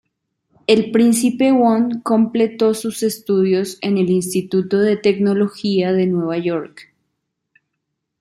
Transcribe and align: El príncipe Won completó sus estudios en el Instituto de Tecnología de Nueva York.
El 0.65 0.89
príncipe 0.89 1.51
Won 1.51 2.01
completó 2.01 2.73
sus 2.73 3.03
estudios 3.03 3.77
en 3.81 3.99
el 3.99 4.09
Instituto 4.09 4.79
de 4.79 4.97
Tecnología 4.97 5.93
de 5.93 6.07
Nueva 6.07 6.39
York. 6.39 6.91